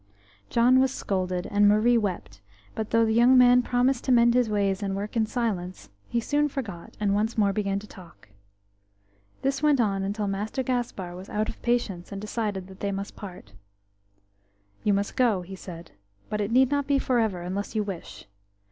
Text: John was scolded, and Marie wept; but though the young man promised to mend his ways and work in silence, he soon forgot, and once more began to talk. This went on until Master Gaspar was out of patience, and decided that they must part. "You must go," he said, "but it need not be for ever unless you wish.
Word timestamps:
John 0.49 0.79
was 0.79 0.91
scolded, 0.91 1.45
and 1.51 1.67
Marie 1.67 1.95
wept; 1.95 2.41
but 2.73 2.89
though 2.89 3.05
the 3.05 3.13
young 3.13 3.37
man 3.37 3.61
promised 3.61 4.03
to 4.05 4.11
mend 4.11 4.33
his 4.33 4.49
ways 4.49 4.81
and 4.81 4.95
work 4.95 5.15
in 5.15 5.27
silence, 5.27 5.91
he 6.09 6.19
soon 6.19 6.47
forgot, 6.49 6.97
and 6.99 7.13
once 7.13 7.37
more 7.37 7.53
began 7.53 7.77
to 7.77 7.85
talk. 7.85 8.29
This 9.43 9.61
went 9.61 9.79
on 9.79 10.01
until 10.01 10.25
Master 10.27 10.63
Gaspar 10.63 11.15
was 11.15 11.29
out 11.29 11.49
of 11.49 11.61
patience, 11.61 12.11
and 12.11 12.19
decided 12.19 12.65
that 12.65 12.79
they 12.79 12.91
must 12.91 13.15
part. 13.15 13.53
"You 14.83 14.95
must 14.95 15.15
go," 15.15 15.43
he 15.43 15.55
said, 15.55 15.91
"but 16.29 16.41
it 16.41 16.49
need 16.51 16.71
not 16.71 16.87
be 16.87 16.97
for 16.97 17.19
ever 17.19 17.43
unless 17.43 17.75
you 17.75 17.83
wish. 17.83 18.25